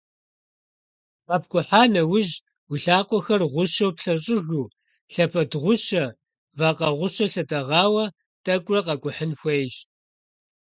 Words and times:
КъэпкӀухьа 1.27 1.83
нэужь, 1.93 2.33
уи 2.69 2.77
лъакъуэхэр 2.83 3.41
гъущэу 3.53 3.91
плъэщӀыжу, 3.97 4.65
лъэпэд 5.13 5.51
гъущэ, 5.63 6.03
вакъэ 6.59 6.89
гъущэ 6.97 7.25
лъытӀэгъауэ 7.31 8.05
тӀэкӀурэ 8.43 8.81
къэкӀухьын 8.85 9.31
хуейщ. 9.39 9.75